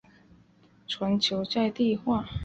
[0.87, 2.27] 全球在地化。